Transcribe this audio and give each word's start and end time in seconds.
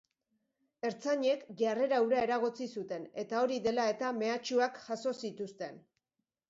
Ertzainek 0.89 1.43
jarrera 1.59 1.99
hura 2.05 2.23
eragotzi 2.29 2.69
zuten, 2.79 3.07
eta 3.25 3.45
hori 3.45 3.63
dela 3.69 3.89
eta 3.95 4.11
mehatxuak 4.25 4.83
jaso 4.89 5.19
zituzten. 5.25 5.81